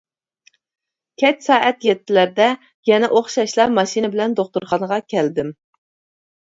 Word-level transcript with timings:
كەچ 1.23 1.45
سائەت 1.49 1.85
يەتتىلەردە 1.89 2.49
يەنە 2.91 3.13
ئوخشاشلا 3.19 3.71
ماشىنا 3.77 4.13
بىلەن 4.17 4.35
دوختۇرخانىغا 4.43 5.01
كەلدىم. 5.17 5.59